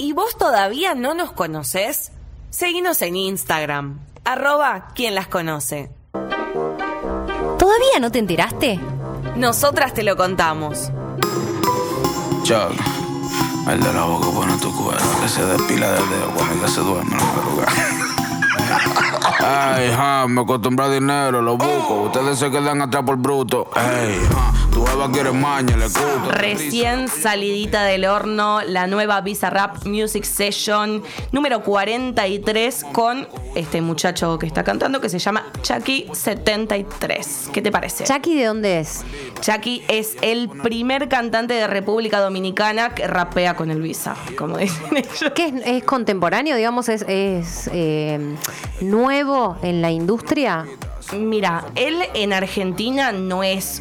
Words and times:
¿Y 0.00 0.12
vos 0.12 0.38
todavía 0.38 0.94
no 0.94 1.14
nos 1.14 1.32
conoces? 1.32 2.12
Seguinos 2.50 3.02
en 3.02 3.16
Instagram, 3.16 3.98
arroba 4.24 4.90
quien 4.94 5.16
las 5.16 5.26
conoce. 5.26 5.90
¿Todavía 7.58 7.98
no 8.00 8.12
te 8.12 8.20
enteraste? 8.20 8.78
Nosotras 9.34 9.94
te 9.94 10.04
lo 10.04 10.16
contamos. 10.16 10.92
Chuck, 12.44 12.72
el 13.68 13.82
de 13.82 13.92
la 13.92 14.04
boca 14.04 14.30
pone 14.30 14.56
tu 14.58 14.72
cuero, 14.72 15.02
que 15.20 15.28
se 15.28 15.44
despila 15.44 15.90
del 15.90 16.08
dedo 16.08 16.30
cuando 16.36 16.64
ya 16.64 16.68
se 16.68 16.80
duerme 16.80 17.16
en 17.16 17.18
la. 17.18 17.98
Ay, 19.40 19.92
ja, 19.96 20.26
me 20.28 20.42
acostumbro 20.42 20.84
a 20.84 20.90
dinero, 20.90 21.42
lo 21.42 21.56
busco. 21.56 22.02
Ustedes 22.02 22.38
se 22.38 22.50
quedan 22.52 22.82
atrás 22.82 23.02
por 23.02 23.16
bruto. 23.16 23.68
Ey, 23.74 24.20
ja, 24.30 24.67
tu 24.78 24.86
jeva 24.86 25.10
quiere 25.10 25.32
maña, 25.32 25.76
le 25.76 25.86
gusta. 25.86 26.28
Recién 26.30 27.08
salidita 27.08 27.82
del 27.82 28.04
horno, 28.04 28.60
la 28.62 28.86
nueva 28.86 29.20
Visa 29.22 29.50
Rap 29.50 29.84
Music 29.86 30.22
Session 30.22 31.02
número 31.32 31.64
43 31.64 32.84
con 32.92 33.26
este 33.56 33.80
muchacho 33.80 34.38
que 34.38 34.46
está 34.46 34.62
cantando 34.62 35.00
que 35.00 35.08
se 35.08 35.18
llama 35.18 35.46
Chucky73. 35.62 37.50
¿Qué 37.50 37.60
te 37.60 37.72
parece? 37.72 38.04
¿Chucky 38.04 38.36
de 38.36 38.44
dónde 38.44 38.78
es? 38.78 39.04
Chucky 39.40 39.82
es 39.88 40.16
el 40.22 40.48
primer 40.48 41.08
cantante 41.08 41.54
de 41.54 41.66
República 41.66 42.20
Dominicana 42.20 42.94
que 42.94 43.08
rapea 43.08 43.56
con 43.56 43.72
el 43.72 43.82
Visa, 43.82 44.14
como 44.36 44.58
dicen 44.58 44.84
ellos. 44.96 45.32
¿Qué 45.34 45.46
es, 45.46 45.54
es 45.64 45.82
contemporáneo, 45.82 46.54
digamos? 46.54 46.88
¿Es, 46.88 47.04
es, 47.08 47.68
eh, 47.72 48.36
nuevo 48.80 49.56
en 49.62 49.82
la 49.82 49.90
industria? 49.90 50.66
Mira, 51.12 51.64
él 51.74 52.02
en 52.14 52.32
Argentina 52.32 53.12
no 53.12 53.42
es 53.42 53.80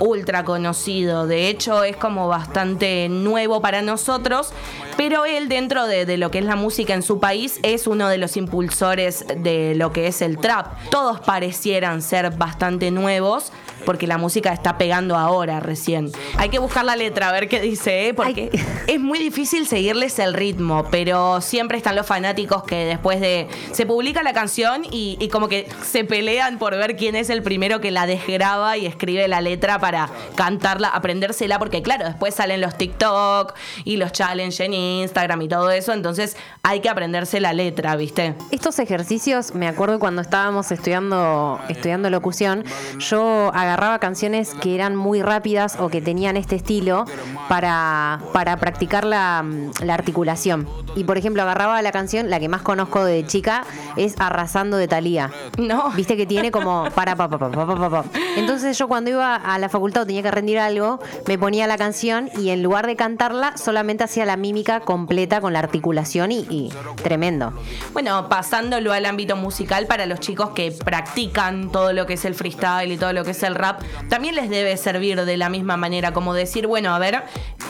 ultra 0.00 0.44
conocido, 0.44 1.26
de 1.26 1.48
hecho 1.48 1.84
es 1.84 1.96
como 1.96 2.26
bastante 2.26 3.08
nuevo 3.08 3.60
para 3.60 3.80
nosotros, 3.82 4.52
pero 4.96 5.24
él 5.24 5.48
dentro 5.48 5.86
de, 5.86 6.04
de, 6.04 6.16
lo 6.16 6.30
que 6.30 6.38
es 6.38 6.44
la 6.44 6.56
música 6.56 6.94
en 6.94 7.02
su 7.02 7.20
país 7.20 7.60
es 7.62 7.86
uno 7.86 8.08
de 8.08 8.18
los 8.18 8.36
impulsores 8.36 9.24
de 9.36 9.74
lo 9.76 9.92
que 9.92 10.08
es 10.08 10.20
el 10.20 10.38
trap. 10.38 10.66
Todos 10.90 11.20
parecieran 11.20 12.02
ser 12.02 12.30
bastante 12.36 12.90
nuevos. 12.90 13.52
Porque 13.84 14.06
la 14.06 14.18
música 14.18 14.52
está 14.52 14.78
pegando 14.78 15.16
ahora 15.16 15.60
recién. 15.60 16.10
Hay 16.36 16.48
que 16.48 16.58
buscar 16.58 16.84
la 16.84 16.96
letra, 16.96 17.28
a 17.28 17.32
ver 17.32 17.48
qué 17.48 17.60
dice, 17.60 18.08
¿eh? 18.08 18.14
porque 18.14 18.50
Ay. 18.52 18.64
es 18.94 19.00
muy 19.00 19.18
difícil 19.18 19.66
seguirles 19.66 20.18
el 20.18 20.34
ritmo, 20.34 20.86
pero 20.90 21.40
siempre 21.40 21.76
están 21.76 21.96
los 21.96 22.06
fanáticos 22.06 22.64
que 22.64 22.84
después 22.84 23.20
de. 23.20 23.48
Se 23.72 23.86
publica 23.86 24.22
la 24.22 24.32
canción 24.32 24.84
y, 24.90 25.16
y 25.20 25.28
como 25.28 25.48
que 25.48 25.68
se 25.82 26.04
pelean 26.04 26.58
por 26.58 26.74
ver 26.76 26.96
quién 26.96 27.16
es 27.16 27.30
el 27.30 27.42
primero 27.42 27.80
que 27.80 27.90
la 27.90 28.06
desgraba 28.06 28.76
y 28.76 28.86
escribe 28.86 29.28
la 29.28 29.40
letra 29.40 29.78
para 29.78 30.08
cantarla, 30.34 30.88
aprendérsela, 30.88 31.58
porque 31.58 31.82
claro, 31.82 32.04
después 32.04 32.34
salen 32.34 32.60
los 32.60 32.76
TikTok 32.76 33.54
y 33.84 33.96
los 33.96 34.12
challenge 34.12 34.64
en 34.64 34.74
Instagram 34.74 35.42
y 35.42 35.48
todo 35.48 35.70
eso, 35.70 35.92
entonces 35.92 36.36
hay 36.62 36.80
que 36.80 36.88
aprenderse 36.88 37.40
la 37.40 37.52
letra, 37.52 37.96
¿viste? 37.96 38.34
Estos 38.50 38.78
ejercicios, 38.78 39.54
me 39.54 39.68
acuerdo 39.68 39.98
cuando 39.98 40.22
estábamos 40.22 40.70
estudiando, 40.70 41.60
estudiando 41.68 42.10
locución, 42.10 42.64
yo 42.98 43.50
agarraba 43.64 43.98
canciones 43.98 44.54
que 44.54 44.74
eran 44.74 44.96
muy 44.96 45.22
rápidas 45.22 45.76
o 45.78 45.88
que 45.88 46.00
tenían 46.00 46.36
este 46.36 46.56
estilo 46.56 47.04
para, 47.48 48.20
para 48.32 48.56
practicar 48.56 49.04
la, 49.04 49.44
la 49.82 49.94
articulación. 49.94 50.68
Y 50.96 51.04
por 51.04 51.18
ejemplo, 51.18 51.42
agarraba 51.42 51.80
la 51.82 51.92
canción, 51.92 52.30
la 52.30 52.40
que 52.40 52.48
más 52.48 52.62
conozco 52.62 53.04
de 53.04 53.26
chica, 53.26 53.64
es 53.96 54.14
Arrasando 54.18 54.76
de 54.76 54.88
Thalía. 54.88 55.30
No. 55.58 55.90
Viste 55.92 56.16
que 56.16 56.26
tiene 56.26 56.50
como 56.50 56.88
para 56.94 57.16
pa 57.16 57.28
pa 57.28 57.38
pa 57.38 57.50
pa 57.50 57.66
pa 57.66 57.76
pa, 57.76 57.90
pa. 57.90 58.04
Entonces 58.36 58.78
yo 58.78 58.88
cuando 58.88 59.10
iba 59.10 59.34
a 59.34 59.58
la 59.58 59.68
facultad 59.68 60.02
o 60.02 60.06
tenía 60.06 60.22
que 60.22 60.30
rendir 60.30 60.58
algo, 60.58 61.00
me 61.26 61.38
ponía 61.38 61.66
la 61.66 61.76
canción 61.76 62.30
y 62.38 62.50
en 62.50 62.62
lugar 62.62 62.86
de 62.86 62.96
cantarla 62.96 63.56
solamente 63.56 64.04
hacía 64.04 64.24
la 64.24 64.36
mímica 64.36 64.80
completa 64.80 65.40
con 65.40 65.52
la 65.52 65.58
articulación 65.58 66.32
y, 66.32 66.46
y 66.50 66.72
tremendo. 67.02 67.52
Bueno, 67.92 68.28
pasándolo 68.28 68.92
al 68.92 69.06
ámbito 69.06 69.36
musical 69.36 69.86
para 69.86 70.06
los 70.06 70.20
chicos 70.20 70.50
que 70.50 70.72
practican 70.72 71.70
todo 71.70 71.92
lo 71.92 72.06
que 72.06 72.14
es 72.14 72.24
el 72.24 72.34
freestyle 72.34 72.92
y 72.92 72.96
todo 72.96 73.12
lo 73.12 73.24
que 73.24 73.32
es 73.32 73.42
el 73.42 73.53
rap, 73.54 73.82
también 74.08 74.34
les 74.34 74.50
debe 74.50 74.76
servir 74.76 75.24
de 75.24 75.36
la 75.36 75.48
misma 75.48 75.76
manera, 75.76 76.12
como 76.12 76.34
decir, 76.34 76.66
bueno, 76.66 76.94
a 76.94 76.98
ver, 76.98 77.22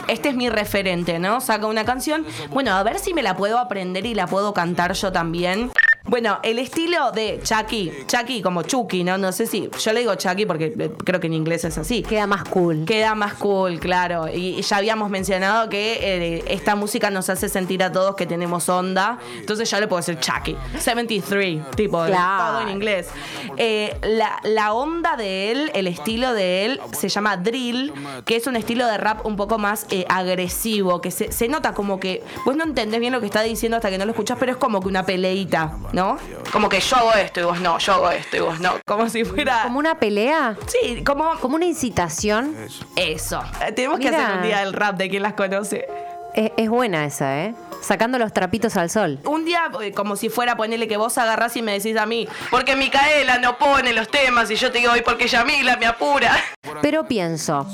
este 0.09 0.31
es 0.31 0.37
mi 0.37 0.49
referente, 0.49 1.19
¿no? 1.19 1.41
Saca 1.41 1.67
una 1.67 1.85
canción, 1.85 2.27
bueno, 2.51 2.73
a 2.75 2.83
ver 2.83 2.99
si 2.99 3.15
me 3.15 3.23
la 3.23 3.37
puedo 3.37 3.59
aprender 3.59 4.07
y 4.07 4.15
la 4.15 4.27
puedo 4.27 4.55
cantar 4.55 4.93
yo 4.95 5.13
también. 5.13 5.71
Bueno, 6.07 6.39
el 6.43 6.59
estilo 6.59 7.13
de 7.13 7.41
Chucky, 7.43 7.91
Chucky 8.07 8.43
como 8.43 8.63
Chucky, 8.63 9.05
¿no? 9.05 9.17
No 9.17 9.33
sé 9.33 9.47
si, 9.47 9.71
yo 9.83 9.93
le 9.95 10.01
digo 10.01 10.15
Chucky 10.15 10.45
porque 10.45 10.75
eh, 10.79 10.91
creo 11.03 11.19
que 11.19 11.29
en 11.29 11.33
inglés 11.33 11.65
es 11.65 11.79
así. 11.79 12.03
Queda 12.03 12.27
más 12.27 12.45
cool. 12.45 12.85
Queda 12.85 13.15
más 13.15 13.35
cool, 13.35 13.81
claro. 13.81 14.29
Y 14.29 14.61
ya 14.61 14.77
habíamos 14.77 15.09
mencionado 15.09 15.71
que 15.71 15.99
eh, 16.03 16.45
esta 16.49 16.77
música 16.77 17.09
nos 17.09 17.31
hace 17.31 17.49
sentir 17.49 17.83
a 17.83 17.91
todos 17.91 18.17
que 18.17 18.27
tenemos 18.27 18.69
onda. 18.69 19.19
Entonces 19.39 19.71
yo 19.71 19.81
le 19.81 19.87
puedo 19.89 20.01
decir 20.01 20.19
Chucky. 20.21 20.55
73, 20.79 21.71
tipo, 21.75 22.05
Claro. 22.05 22.53
todo 22.59 22.69
en 22.69 22.75
inglés. 22.75 23.09
Eh, 23.57 23.97
la, 24.03 24.41
la 24.43 24.75
onda 24.75 25.17
de 25.17 25.53
él, 25.53 25.71
el 25.75 25.87
estilo 25.87 26.35
de 26.35 26.67
él, 26.67 26.81
se 26.93 27.09
llama 27.09 27.39
drill, 27.39 27.93
que 28.27 28.37
es 28.37 28.47
un 28.47 28.57
estilo 28.57 28.87
de 28.87 28.99
rap 28.99 29.25
un 29.25 29.37
poco 29.37 29.57
más 29.59 29.87
eh, 29.91 30.05
agresivo, 30.11 31.01
que 31.01 31.11
se, 31.11 31.33
se 31.33 31.49
nota 31.49 31.73
como 31.73 31.99
que 31.99 32.23
vos 32.45 32.57
no 32.57 32.65
entendés 32.65 33.01
bien 33.01 33.13
lo 33.13 33.21
que 33.21 33.27
está 33.27 33.41
diciendo 33.43 33.77
hasta 33.77 33.89
que 33.89 33.97
no 33.97 34.05
lo 34.05 34.11
escuchás, 34.11 34.37
pero 34.39 34.53
es 34.53 34.59
como 34.59 34.81
que 34.81 34.89
una 34.89 35.07
peleita, 35.07 35.73
¿no? 35.95 36.19
Como 36.53 36.69
que 36.69 36.81
yo 36.81 36.97
hago 36.97 37.13
esto 37.15 37.41
y 37.41 37.43
vos 37.45 37.61
no, 37.61 37.79
yo 37.79 37.93
hago 37.95 38.11
esto 38.11 38.37
y 38.37 38.41
vos 38.41 38.61
no. 38.61 38.73
Como 38.87 39.09
si 39.09 39.25
fuera... 39.25 39.63
Como 39.65 39.79
una 39.79 39.99
pelea, 39.99 40.57
Sí, 40.67 41.03
como... 41.05 41.39
como 41.39 41.55
una 41.57 41.65
incitación. 41.67 42.57
Eso. 42.97 43.43
Eh, 43.67 43.73
Tenemos 43.73 43.99
que 44.01 44.09
hacer 44.09 44.37
un 44.37 44.43
día 44.43 44.59
del 44.61 44.73
rap 44.73 44.97
de 44.97 45.09
quien 45.09 45.23
las 45.23 45.35
conoce. 45.35 45.87
Es, 46.35 46.51
es 46.57 46.69
buena 46.69 47.05
esa, 47.05 47.45
¿eh? 47.45 47.55
Sacando 47.81 48.19
los 48.19 48.33
trapitos 48.33 48.77
al 48.77 48.89
sol. 48.89 49.19
Un 49.25 49.45
día, 49.45 49.71
eh, 49.83 49.93
como 49.93 50.17
si 50.17 50.31
fuera 50.31 50.57
ponerle 50.57 50.89
que 50.89 50.97
vos 50.97 51.19
agarrás 51.19 51.55
y 51.57 51.63
me 51.63 51.73
decís 51.73 51.97
a 51.99 52.07
mí, 52.07 52.27
porque 52.51 52.77
Micaela 52.77 53.39
no 53.39 53.59
pone 53.59 53.93
los 53.93 54.09
temas 54.09 54.51
y 54.51 54.57
yo 54.57 54.73
te 54.73 54.79
digo, 54.79 54.97
y 54.97 55.03
porque 55.03 55.29
Yamila 55.29 55.77
me 55.77 55.87
apura. 55.87 56.35
Pero 56.81 57.05
pienso, 57.07 57.67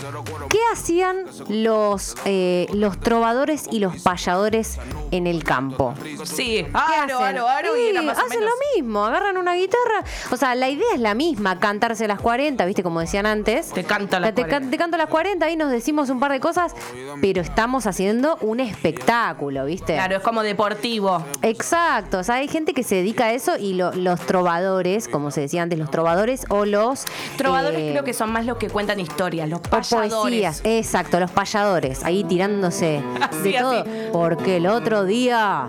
¿qué 0.51 0.59
hacían 0.73 1.25
los, 1.49 2.17
eh, 2.25 2.67
los 2.73 2.99
trovadores 2.99 3.67
y 3.71 3.79
los 3.79 4.03
payadores 4.03 4.79
en 5.13 5.29
el 5.29 5.45
campo? 5.45 5.95
Sí, 6.25 6.65
¿Qué 6.65 6.71
aro, 6.75 7.21
hacen? 7.21 7.37
aro, 7.37 7.49
aro, 7.49 7.77
y 7.77 7.89
era 7.91 8.03
o 8.03 8.11
hacen 8.11 8.29
menos. 8.29 8.45
lo 8.45 8.77
mismo, 8.77 9.05
agarran 9.07 9.37
una 9.37 9.55
guitarra. 9.55 10.05
O 10.33 10.37
sea, 10.37 10.55
la 10.57 10.69
idea 10.69 10.89
es 10.93 11.01
la 11.01 11.15
misma, 11.15 11.61
cantarse 11.61 12.09
las 12.09 12.21
40, 12.21 12.65
¿viste? 12.67 12.83
Como 12.83 12.99
decían 13.01 13.27
antes. 13.27 13.71
Te 13.73 13.85
canta 13.85 14.19
las 14.19 14.35
te, 14.35 14.43
40. 14.43 14.71
te 14.71 14.77
canto 14.77 14.97
las 14.97 15.09
40 15.09 15.49
y 15.51 15.57
nos 15.57 15.71
decimos 15.71 16.11
un 16.11 16.19
par 16.19 16.33
de 16.33 16.41
cosas, 16.41 16.75
pero 17.23 17.41
estamos 17.43 17.87
haciendo 17.87 18.37
un 18.51 18.61
espectáculo, 18.61 19.65
¿viste? 19.65 19.95
Claro, 19.95 20.17
es 20.17 20.23
como 20.23 20.43
deportivo. 20.43 21.25
Exacto, 21.43 22.19
o 22.19 22.23
sea, 22.25 22.37
hay 22.37 22.49
gente 22.49 22.75
que 22.75 22.83
se 22.83 22.97
dedica 22.97 23.25
a 23.27 23.33
eso 23.33 23.57
y 23.57 23.75
lo- 23.75 23.93
los 23.93 24.21
trovadores, 24.21 25.09
como 25.09 25.31
se 25.31 25.43
decía 25.43 25.63
antes, 25.63 25.79
los 25.79 25.91
trovadores 25.91 26.45
o 26.49 26.65
los... 26.65 27.05
Trovadores 27.37 27.79
eh, 27.81 27.89
creo 27.93 28.05
que 28.05 28.13
son 28.15 28.33
más 28.33 28.47
los 28.47 28.57
que 28.59 28.69
cuentan 28.69 29.01
historias, 29.01 29.49
los 29.49 29.61
o 29.61 29.63
payadores. 29.63 30.13
poesías, 30.15 30.61
exacto, 30.65 31.19
los 31.21 31.31
payadores, 31.31 32.05
ahí 32.05 32.25
tirándose 32.25 33.03
Así, 33.21 33.53
de 33.53 33.59
todo. 33.59 33.81
así. 33.81 33.91
Porque 34.13 34.57
el 34.57 34.67
otro 34.67 35.05
día 35.05 35.69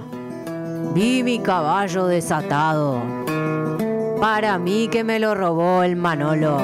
vi 0.94 1.24
mi 1.24 1.40
caballo 1.40 2.08
desatado. 2.08 3.00
Para 4.20 4.58
mí 4.60 4.88
que 4.90 5.04
me 5.04 5.20
lo 5.20 5.34
robó 5.36 5.84
el 5.84 5.96
Manolo. 5.96 6.58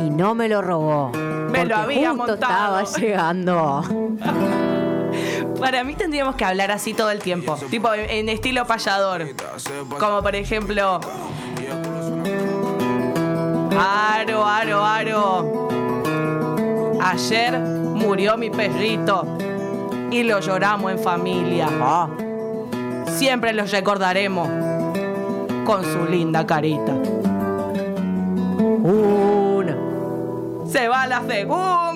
Y 0.00 0.10
no 0.10 0.34
me 0.34 0.48
lo 0.48 0.60
robó. 0.60 1.10
Me 1.10 1.64
lo 1.64 1.74
porque 1.74 1.74
había 1.74 2.10
justo 2.10 2.26
montado. 2.32 2.78
estaba 2.80 2.98
llegando. 2.98 3.82
Para 5.62 5.84
mí 5.84 5.94
tendríamos 5.94 6.34
que 6.34 6.44
hablar 6.44 6.72
así 6.72 6.92
todo 6.92 7.10
el 7.10 7.20
tiempo, 7.20 7.56
tipo 7.70 7.94
en, 7.94 8.28
estilo 8.28 8.66
payador. 8.66 9.28
Como 9.98 10.20
por 10.20 10.34
ejemplo... 10.34 11.00
Aro, 13.78 14.44
aro, 14.44 14.84
aro. 14.84 15.68
Ayer 17.00 17.58
murió 17.58 18.36
mi 18.36 18.50
perrito 18.50 19.38
y 20.10 20.24
lo 20.24 20.40
lloramos 20.40 20.90
en 20.90 20.98
familia. 20.98 21.68
Ah, 21.80 22.08
Siempre 23.06 23.52
los 23.52 23.70
recordaremos 23.70 24.48
con 25.64 25.84
su 25.84 26.04
linda 26.10 26.44
carita. 26.44 26.92
una. 28.82 29.76
Se 30.66 30.88
va 30.88 31.06
la 31.06 31.22
segunda. 31.22 31.91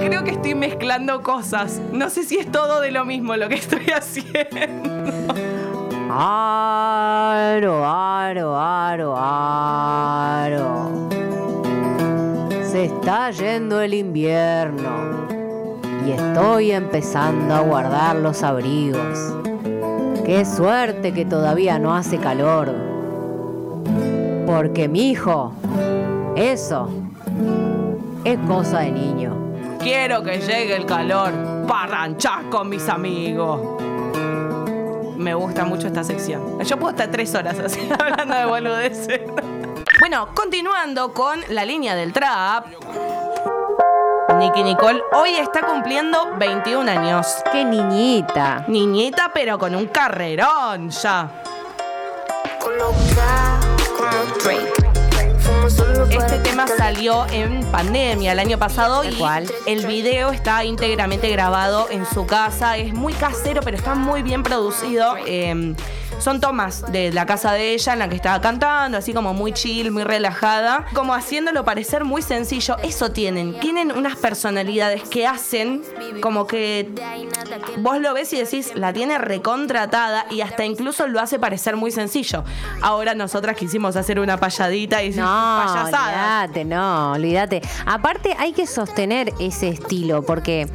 Creo 0.00 0.24
que 0.24 0.30
estoy 0.30 0.54
mezclando 0.54 1.22
cosas. 1.22 1.80
No 1.92 2.10
sé 2.10 2.24
si 2.24 2.36
es 2.38 2.50
todo 2.50 2.80
de 2.80 2.90
lo 2.90 3.04
mismo 3.04 3.36
lo 3.36 3.48
que 3.48 3.54
estoy 3.56 3.86
haciendo. 3.86 5.34
Aro, 6.12 7.84
aro, 7.86 8.58
aro, 8.58 9.14
aro. 9.16 11.08
Se 12.62 12.84
está 12.84 13.30
yendo 13.30 13.80
el 13.80 13.94
invierno 13.94 15.28
y 16.06 16.12
estoy 16.12 16.72
empezando 16.72 17.54
a 17.54 17.60
guardar 17.60 18.16
los 18.16 18.42
abrigos. 18.42 19.34
Qué 20.24 20.44
suerte 20.44 21.12
que 21.12 21.24
todavía 21.24 21.78
no 21.78 21.94
hace 21.94 22.18
calor. 22.18 22.74
Porque 24.46 24.88
mi 24.88 25.10
hijo, 25.10 25.52
eso 26.36 26.88
es 28.24 28.38
cosa 28.46 28.80
de 28.80 28.90
niño. 28.92 29.78
Quiero 29.78 30.22
que 30.22 30.40
llegue 30.40 30.76
el 30.76 30.86
calor. 30.86 31.32
parranchás 31.66 32.44
con 32.50 32.68
mis 32.68 32.88
amigos. 32.88 33.60
Me 35.16 35.34
gusta 35.34 35.64
mucho 35.64 35.86
esta 35.86 36.02
sección. 36.02 36.62
Yo 36.64 36.78
puedo 36.78 36.90
estar 36.90 37.10
tres 37.10 37.34
horas 37.34 37.58
así 37.58 37.88
hablando 37.98 38.34
de 38.34 38.44
boludeces. 38.46 39.20
Bueno, 40.00 40.28
continuando 40.34 41.12
con 41.12 41.40
la 41.50 41.64
línea 41.64 41.94
del 41.94 42.12
trap. 42.12 42.66
Nicky 44.38 44.62
Nicole 44.62 45.02
hoy 45.12 45.34
está 45.34 45.60
cumpliendo 45.60 46.36
21 46.38 46.90
años. 46.90 47.26
¡Qué 47.52 47.64
niñita! 47.64 48.64
Niñita, 48.68 49.30
pero 49.34 49.58
con 49.58 49.74
un 49.74 49.86
carrerón 49.88 50.88
ya. 50.88 51.30
Este 56.10 56.38
tema 56.38 56.66
salió 56.66 57.26
en 57.30 57.64
pandemia 57.70 58.32
el 58.32 58.38
año 58.38 58.58
pasado 58.58 59.04
y 59.04 59.16
el 59.66 59.86
video 59.86 60.30
está 60.30 60.64
íntegramente 60.64 61.30
grabado 61.30 61.88
en 61.90 62.04
su 62.06 62.26
casa. 62.26 62.76
Es 62.76 62.92
muy 62.92 63.12
casero, 63.12 63.62
pero 63.62 63.76
está 63.76 63.94
muy 63.94 64.22
bien 64.22 64.42
producido. 64.42 65.16
Eh, 65.26 65.74
son 66.20 66.40
tomas 66.40 66.90
de 66.92 67.12
la 67.12 67.26
casa 67.26 67.52
de 67.52 67.74
ella 67.74 67.92
en 67.92 67.98
la 67.98 68.08
que 68.08 68.16
estaba 68.16 68.40
cantando, 68.40 68.98
así 68.98 69.12
como 69.12 69.34
muy 69.34 69.52
chill, 69.52 69.90
muy 69.90 70.04
relajada, 70.04 70.86
como 70.94 71.14
haciéndolo 71.14 71.64
parecer 71.64 72.04
muy 72.04 72.22
sencillo. 72.22 72.76
Eso 72.82 73.10
tienen, 73.10 73.58
tienen 73.60 73.92
unas 73.92 74.16
personalidades 74.16 75.02
que 75.08 75.26
hacen 75.26 75.82
como 76.20 76.46
que 76.46 76.90
vos 77.78 78.00
lo 78.00 78.14
ves 78.14 78.32
y 78.32 78.38
decís, 78.38 78.72
la 78.74 78.92
tiene 78.92 79.18
recontratada 79.18 80.26
y 80.30 80.40
hasta 80.40 80.64
incluso 80.64 81.06
lo 81.06 81.20
hace 81.20 81.38
parecer 81.38 81.76
muy 81.76 81.90
sencillo. 81.90 82.44
Ahora 82.82 83.14
nosotras 83.14 83.56
quisimos 83.56 83.96
hacer 83.96 84.20
una 84.20 84.38
payadita 84.38 85.02
y 85.02 85.10
no, 85.10 85.24
payasada. 85.24 86.44
Olvídate, 86.44 86.64
no, 86.64 87.12
olvídate. 87.12 87.62
Aparte 87.86 88.36
hay 88.38 88.52
que 88.52 88.66
sostener 88.66 89.32
ese 89.38 89.68
estilo 89.68 90.22
porque 90.22 90.68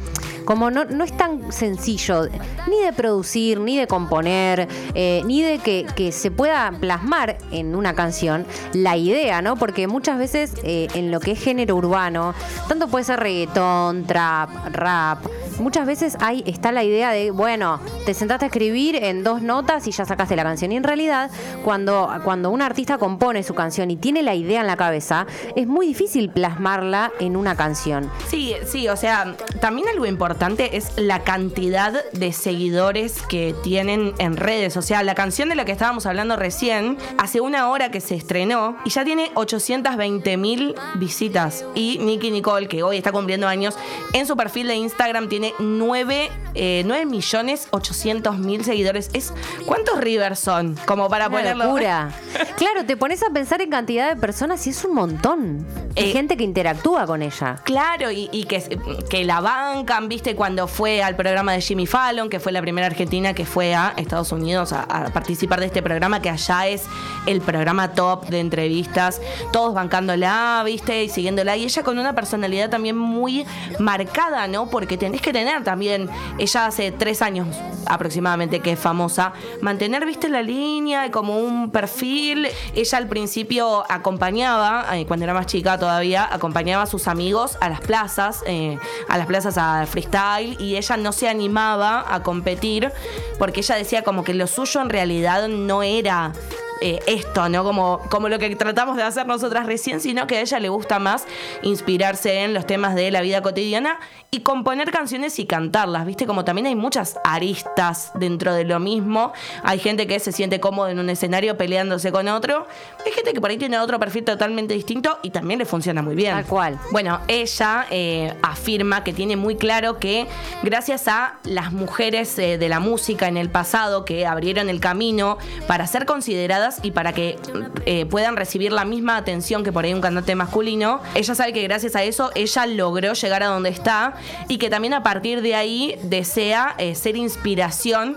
como 0.46 0.70
no, 0.70 0.86
no 0.86 1.04
es 1.04 1.14
tan 1.14 1.52
sencillo 1.52 2.28
ni 2.68 2.80
de 2.80 2.92
producir, 2.94 3.60
ni 3.60 3.76
de 3.76 3.86
componer, 3.86 4.68
eh, 4.94 5.22
ni 5.26 5.42
de 5.42 5.58
que, 5.58 5.86
se 6.12 6.30
pueda 6.30 6.72
plasmar 6.80 7.36
en 7.50 7.74
una 7.74 7.94
canción 7.94 8.46
la 8.72 8.96
idea, 8.96 9.42
¿no? 9.42 9.56
Porque 9.56 9.88
muchas 9.88 10.18
veces 10.18 10.54
eh, 10.62 10.86
en 10.94 11.10
lo 11.10 11.18
que 11.18 11.32
es 11.32 11.42
género 11.42 11.74
urbano, 11.74 12.32
tanto 12.68 12.86
puede 12.86 13.04
ser 13.04 13.18
reggaetón, 13.18 14.04
trap, 14.04 14.48
rap, 14.72 15.26
muchas 15.60 15.86
veces 15.86 16.16
ahí 16.20 16.42
está 16.46 16.72
la 16.72 16.84
idea 16.84 17.10
de, 17.10 17.30
bueno, 17.30 17.80
te 18.04 18.14
sentaste 18.14 18.44
a 18.44 18.48
escribir 18.48 18.96
en 18.96 19.24
dos 19.24 19.42
notas 19.42 19.86
y 19.86 19.90
ya 19.90 20.04
sacaste 20.04 20.36
la 20.36 20.42
canción. 20.42 20.72
Y 20.72 20.76
en 20.76 20.84
realidad, 20.84 21.30
cuando, 21.64 22.10
cuando 22.24 22.50
un 22.50 22.62
artista 22.62 22.98
compone 22.98 23.42
su 23.42 23.54
canción 23.54 23.90
y 23.90 23.96
tiene 23.96 24.22
la 24.22 24.34
idea 24.34 24.60
en 24.60 24.66
la 24.66 24.76
cabeza, 24.76 25.26
es 25.54 25.66
muy 25.66 25.86
difícil 25.86 26.30
plasmarla 26.30 27.12
en 27.20 27.36
una 27.36 27.56
canción. 27.56 28.10
Sí, 28.28 28.54
sí, 28.66 28.88
o 28.88 28.96
sea, 28.96 29.36
también 29.60 29.88
algo 29.88 30.06
importante 30.06 30.76
es 30.76 30.92
la 30.96 31.24
cantidad 31.24 32.04
de 32.12 32.32
seguidores 32.32 33.22
que 33.22 33.54
tienen 33.62 34.14
en 34.18 34.36
redes. 34.36 34.76
O 34.76 34.82
sea, 34.82 35.02
la 35.02 35.14
canción 35.14 35.48
de 35.48 35.54
la 35.54 35.64
que 35.64 35.72
estábamos 35.72 36.06
hablando 36.06 36.36
recién, 36.36 36.98
hace 37.18 37.40
una 37.40 37.68
hora 37.68 37.90
que 37.90 38.00
se 38.00 38.14
estrenó 38.14 38.76
y 38.84 38.90
ya 38.90 39.04
tiene 39.04 39.30
820 39.34 40.36
mil 40.36 40.74
visitas. 40.96 41.64
Y 41.74 41.98
Nicky 41.98 42.30
Nicole, 42.30 42.68
que 42.68 42.82
hoy 42.82 42.96
está 42.96 43.12
cumpliendo 43.12 43.48
años, 43.48 43.76
en 44.12 44.26
su 44.26 44.36
perfil 44.36 44.68
de 44.68 44.76
Instagram 44.76 45.28
tiene 45.28 45.45
9, 45.58 46.30
eh, 46.56 47.04
millones 47.06 47.68
800 47.70 48.38
mil 48.38 48.64
seguidores. 48.64 49.10
Es, 49.12 49.32
¿Cuántos 49.66 50.00
Rivers 50.00 50.38
son? 50.38 50.76
Como 50.86 51.08
para 51.08 51.28
Una 51.28 51.36
ponerlo. 51.38 51.64
Locura. 51.64 52.10
claro, 52.56 52.84
te 52.84 52.96
pones 52.96 53.22
a 53.22 53.30
pensar 53.30 53.60
en 53.60 53.70
cantidad 53.70 54.08
de 54.08 54.20
personas 54.20 54.66
y 54.66 54.70
es 54.70 54.84
un 54.84 54.94
montón. 54.94 55.66
Hay 55.96 56.10
eh, 56.10 56.12
gente 56.12 56.36
que 56.36 56.44
interactúa 56.44 57.06
con 57.06 57.22
ella. 57.22 57.56
Claro, 57.64 58.10
y, 58.10 58.44
que, 58.44 58.78
que 59.08 59.24
la 59.24 59.40
bancan, 59.40 60.08
viste, 60.08 60.34
cuando 60.34 60.68
fue 60.68 61.02
al 61.02 61.16
programa 61.16 61.52
de 61.52 61.60
Jimmy 61.60 61.86
Fallon, 61.86 62.28
que 62.28 62.40
fue 62.40 62.52
la 62.52 62.60
primera 62.60 62.86
argentina 62.86 63.34
que 63.34 63.46
fue 63.46 63.74
a 63.74 63.94
Estados 63.96 64.32
Unidos 64.32 64.72
a, 64.72 65.10
participar 65.12 65.60
de 65.60 65.66
este 65.66 65.82
programa, 65.82 66.20
que 66.20 66.30
allá 66.30 66.66
es 66.68 66.84
el 67.26 67.40
programa 67.40 67.92
top 67.92 68.26
de 68.26 68.40
entrevistas, 68.40 69.20
todos 69.52 69.74
bancándola, 69.74 70.62
viste, 70.64 71.04
y 71.04 71.08
siguiéndola. 71.08 71.56
Y 71.56 71.64
ella 71.64 71.82
con 71.82 71.98
una 71.98 72.14
personalidad 72.14 72.70
también 72.70 72.96
muy 72.96 73.46
marcada, 73.78 74.48
¿no? 74.48 74.68
Porque 74.68 74.96
tenés 74.98 75.20
que 75.20 75.32
tener 75.32 75.64
también, 75.64 76.10
ella 76.46 76.66
hace 76.66 76.92
tres 76.92 77.22
años 77.22 77.48
aproximadamente 77.86 78.60
que 78.60 78.72
es 78.72 78.78
famosa, 78.78 79.32
mantener, 79.62 80.06
viste, 80.06 80.28
la 80.28 80.42
línea 80.42 81.06
y 81.06 81.10
como 81.10 81.38
un 81.38 81.70
perfil. 81.70 82.48
Ella 82.74 82.98
al 82.98 83.08
principio 83.08 83.84
acompañaba, 83.88 84.86
eh, 84.96 85.06
cuando 85.06 85.24
era 85.24 85.34
más 85.34 85.46
chica 85.46 85.76
todavía, 85.78 86.28
acompañaba 86.32 86.84
a 86.84 86.86
sus 86.86 87.08
amigos 87.08 87.58
a 87.60 87.68
las 87.68 87.80
plazas, 87.80 88.44
eh, 88.46 88.78
a 89.08 89.18
las 89.18 89.26
plazas 89.26 89.58
a 89.58 89.86
freestyle, 89.86 90.56
y 90.60 90.76
ella 90.76 90.96
no 90.96 91.12
se 91.12 91.28
animaba 91.28 92.04
a 92.08 92.22
competir 92.22 92.92
porque 93.38 93.60
ella 93.60 93.74
decía 93.74 94.02
como 94.02 94.22
que 94.22 94.32
lo 94.32 94.46
suyo 94.46 94.80
en 94.80 94.90
realidad 94.90 95.48
no 95.48 95.82
era 95.82 96.32
eh, 96.80 97.00
esto, 97.06 97.48
¿no? 97.48 97.64
Como, 97.64 98.00
como 98.10 98.28
lo 98.28 98.38
que 98.38 98.54
tratamos 98.54 98.96
de 98.96 99.02
hacer 99.02 99.26
nosotras 99.26 99.66
recién, 99.66 100.00
sino 100.00 100.26
que 100.26 100.36
a 100.36 100.40
ella 100.40 100.60
le 100.60 100.68
gusta 100.68 100.98
más 100.98 101.24
inspirarse 101.62 102.44
en 102.44 102.52
los 102.52 102.66
temas 102.66 102.94
de 102.94 103.10
la 103.10 103.22
vida 103.22 103.42
cotidiana 103.42 103.98
y 104.30 104.40
componer 104.40 104.90
canciones 104.90 105.38
y 105.38 105.46
cantarlas, 105.46 106.04
¿viste? 106.04 106.26
Como 106.26 106.44
también 106.44 106.66
hay 106.66 106.74
muchas 106.74 107.18
aristas 107.24 108.12
dentro 108.14 108.52
de 108.52 108.64
lo 108.64 108.78
mismo. 108.78 109.32
Hay 109.62 109.78
gente 109.78 110.06
que 110.06 110.18
se 110.20 110.32
siente 110.32 110.60
cómodo 110.60 110.88
en 110.88 110.98
un 110.98 111.08
escenario 111.08 111.56
peleándose 111.56 112.12
con 112.12 112.28
otro. 112.28 112.66
Hay 113.04 113.12
gente 113.12 113.32
que 113.32 113.40
por 113.40 113.50
ahí 113.50 113.56
tiene 113.56 113.78
otro 113.78 113.98
perfil 113.98 114.24
totalmente 114.24 114.74
distinto 114.74 115.18
y 115.22 115.30
también 115.30 115.58
le 115.58 115.64
funciona 115.64 116.02
muy 116.02 116.14
bien. 116.14 116.34
Tal 116.34 116.46
cual. 116.46 116.78
Bueno, 116.92 117.20
ella 117.28 117.86
eh, 117.90 118.34
afirma 118.42 119.02
que 119.04 119.12
tiene 119.12 119.36
muy 119.36 119.56
claro 119.56 119.98
que 119.98 120.26
gracias 120.62 121.08
a 121.08 121.36
las 121.44 121.72
mujeres 121.72 122.38
eh, 122.38 122.58
de 122.58 122.68
la 122.68 122.80
música 122.80 123.28
en 123.28 123.36
el 123.36 123.48
pasado 123.48 124.04
que 124.04 124.26
abrieron 124.26 124.68
el 124.68 124.80
camino 124.80 125.38
para 125.66 125.86
ser 125.86 126.04
consideradas 126.04 126.65
y 126.82 126.90
para 126.90 127.12
que 127.12 127.36
eh, 127.84 128.06
puedan 128.06 128.36
recibir 128.36 128.72
la 128.72 128.84
misma 128.84 129.16
atención 129.16 129.64
que 129.64 129.72
por 129.72 129.84
ahí 129.84 129.94
un 129.94 130.00
cantante 130.00 130.34
masculino, 130.34 131.00
ella 131.14 131.34
sabe 131.34 131.52
que 131.52 131.62
gracias 131.62 131.96
a 131.96 132.02
eso 132.02 132.30
ella 132.34 132.66
logró 132.66 133.12
llegar 133.12 133.42
a 133.42 133.46
donde 133.46 133.70
está 133.70 134.14
y 134.48 134.58
que 134.58 134.70
también 134.70 134.94
a 134.94 135.02
partir 135.02 135.42
de 135.42 135.54
ahí 135.54 135.98
desea 136.02 136.74
eh, 136.78 136.94
ser 136.94 137.16
inspiración 137.16 138.16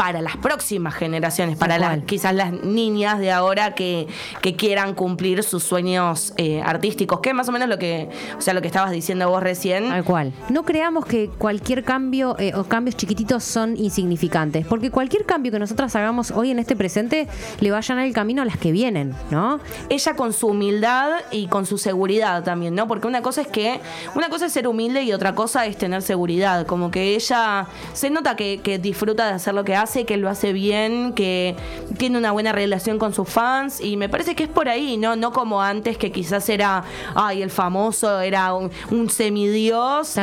para 0.00 0.22
las 0.22 0.38
próximas 0.38 0.94
generaciones, 0.94 1.58
para 1.58 1.76
las, 1.76 1.98
quizás 2.04 2.34
las 2.34 2.52
niñas 2.52 3.18
de 3.18 3.30
ahora 3.30 3.74
que, 3.74 4.08
que 4.40 4.56
quieran 4.56 4.94
cumplir 4.94 5.42
sus 5.42 5.62
sueños 5.62 6.32
eh, 6.38 6.62
artísticos, 6.64 7.20
que 7.20 7.28
es 7.28 7.34
más 7.34 7.50
o 7.50 7.52
menos 7.52 7.68
lo 7.68 7.78
que, 7.78 8.08
o 8.38 8.40
sea, 8.40 8.54
lo 8.54 8.62
que 8.62 8.68
estabas 8.68 8.92
diciendo 8.92 9.28
vos 9.28 9.42
recién. 9.42 9.90
Tal 9.90 10.02
cual. 10.02 10.32
No 10.48 10.62
creamos 10.62 11.04
que 11.04 11.28
cualquier 11.28 11.84
cambio 11.84 12.34
eh, 12.38 12.54
o 12.54 12.64
cambios 12.64 12.96
chiquititos 12.96 13.44
son 13.44 13.76
insignificantes, 13.76 14.64
porque 14.64 14.90
cualquier 14.90 15.26
cambio 15.26 15.52
que 15.52 15.58
nosotras 15.58 15.94
hagamos 15.94 16.30
hoy 16.30 16.50
en 16.50 16.60
este 16.60 16.76
presente 16.76 17.28
le 17.60 17.70
va 17.70 17.76
a 17.76 17.82
llenar 17.82 18.06
el 18.06 18.14
camino 18.14 18.40
a 18.40 18.46
las 18.46 18.56
que 18.56 18.72
vienen, 18.72 19.14
¿no? 19.30 19.60
Ella 19.90 20.14
con 20.14 20.32
su 20.32 20.46
humildad 20.46 21.10
y 21.30 21.46
con 21.48 21.66
su 21.66 21.76
seguridad 21.76 22.42
también, 22.42 22.74
¿no? 22.74 22.88
Porque 22.88 23.06
una 23.06 23.20
cosa 23.20 23.42
es 23.42 23.48
que, 23.48 23.82
una 24.14 24.30
cosa 24.30 24.46
es 24.46 24.52
ser 24.54 24.66
humilde 24.66 25.02
y 25.02 25.12
otra 25.12 25.34
cosa 25.34 25.66
es 25.66 25.76
tener 25.76 26.00
seguridad, 26.00 26.64
como 26.66 26.90
que 26.90 27.14
ella 27.14 27.66
se 27.92 28.08
nota 28.08 28.34
que, 28.34 28.62
que 28.62 28.78
disfruta 28.78 29.26
de 29.26 29.34
hacer 29.34 29.52
lo 29.52 29.62
que 29.62 29.76
hace, 29.76 29.89
que 30.06 30.16
lo 30.16 30.28
hace 30.28 30.52
bien, 30.52 31.12
que 31.12 31.56
tiene 31.98 32.18
una 32.18 32.32
buena 32.32 32.52
relación 32.52 32.98
con 32.98 33.12
sus 33.12 33.28
fans 33.28 33.80
y 33.80 33.96
me 33.96 34.08
parece 34.08 34.34
que 34.34 34.44
es 34.44 34.48
por 34.48 34.68
ahí, 34.68 34.96
¿no? 34.96 35.16
No 35.16 35.32
como 35.32 35.62
antes 35.62 35.98
que 35.98 36.12
quizás 36.12 36.48
era, 36.48 36.84
ay, 37.14 37.42
el 37.42 37.50
famoso 37.50 38.20
era 38.20 38.54
un, 38.54 38.70
semidios 39.10 40.16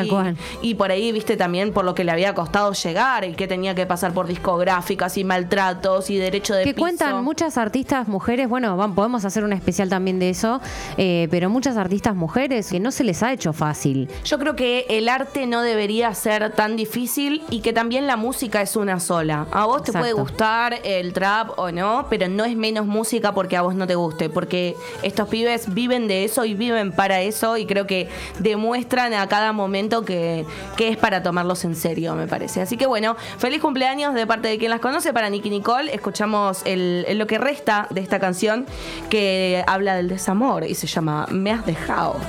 y, 0.62 0.76
por 0.76 0.92
ahí, 0.92 1.12
viste, 1.12 1.36
también 1.36 1.74
por 1.74 1.84
lo 1.84 1.94
que 1.94 2.04
le 2.04 2.12
había 2.12 2.34
costado 2.34 2.72
llegar 2.72 3.26
y 3.26 3.34
que 3.34 3.48
tenía 3.48 3.76
que 3.76 3.86
pasar 3.86 4.14
por 4.14 4.28
discográficas 4.28 5.18
y 5.18 5.24
maltratos 5.24 6.10
y 6.10 6.18
derecho 6.18 6.56
de 6.56 6.64
Que 6.64 6.74
cuentan 6.74 7.24
muchas 7.24 7.58
artistas 7.58 8.08
mujeres, 8.08 8.48
bueno, 8.48 8.94
podemos 8.96 9.26
hacer 9.26 9.44
un 9.44 9.54
especial 9.54 9.90
también 9.90 10.20
de 10.20 10.30
eso, 10.30 10.62
eh, 10.98 11.28
pero 11.30 11.50
muchas 11.50 11.76
artistas 11.78 12.16
mujeres 12.16 12.70
que 12.72 12.80
no 12.80 12.92
se 12.92 13.04
les 13.04 13.22
ha 13.24 13.34
hecho 13.34 13.52
fácil. 13.54 14.10
Yo 14.24 14.40
creo 14.40 14.56
que 14.56 14.86
el 14.90 15.10
arte 15.10 15.48
no 15.48 15.62
debería 15.62 16.14
ser 16.14 16.52
tan 16.54 16.76
difícil 16.76 17.44
y 17.50 17.62
que 17.62 17.74
también 17.74 18.08
la 18.08 18.18
música 18.18 18.62
es 18.62 18.76
una 18.76 19.00
sola. 19.00 19.48
A 19.58 19.66
vos 19.66 19.82
te 19.82 19.92
puede 19.92 20.14
gustar 20.14 20.82
el 20.84 21.14
trap 21.14 21.58
o 21.58 21.72
no, 21.72 22.06
pero 22.12 22.28
no 22.28 22.46
es 22.46 22.56
menos 22.56 22.86
música 22.86 23.34
porque 23.34 23.58
a 23.58 23.64
vos 23.64 23.74
no 23.74 23.88
te 23.88 23.96
guste, 23.96 24.30
porque 24.30 24.76
estos 25.02 25.28
pibes 25.30 25.74
viven 25.74 26.08
de 26.08 26.26
eso 26.26 26.46
y 26.46 26.54
viven 26.54 26.92
para 26.92 27.22
eso 27.22 27.58
y 27.58 27.66
creo 27.66 27.88
que 27.88 28.08
demuestran 28.38 29.16
a 29.16 29.28
cada 29.28 29.54
momento 29.54 30.06
que, 30.06 30.46
que 30.76 30.90
es 30.90 30.98
para 30.98 31.24
tomarlos 31.24 31.66
en 31.66 31.76
serio, 31.76 32.14
me 32.14 32.28
parece. 32.28 32.62
Así 32.62 32.78
que 32.78 32.86
bueno, 32.86 33.16
feliz 33.40 33.60
cumpleaños 33.60 34.14
de 34.14 34.28
parte 34.28 34.48
de 34.48 34.60
quien 34.60 34.70
las 34.70 34.80
conoce 34.80 35.12
para 35.12 35.28
Nicky 35.28 35.50
Nicole. 35.50 35.92
Escuchamos 35.92 36.62
el, 36.66 37.18
lo 37.18 37.26
que 37.26 37.40
resta 37.40 37.88
de 37.90 38.02
esta 38.02 38.20
canción 38.20 38.68
que 39.10 39.64
habla 39.66 39.96
del 39.96 40.08
desamor 40.08 40.66
y 40.66 40.76
se 40.76 40.86
llama 40.86 41.26
Me 41.32 41.52
has 41.52 41.66
dejado. 41.66 42.22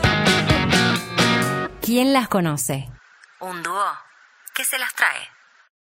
¿Quién 1.83 2.15
las 2.15 2.29
conoce? 2.29 2.89
Un 3.41 3.63
dúo 3.63 3.85
que 4.55 4.65
se 4.65 4.79
las 4.79 4.95
trae. 4.95 5.38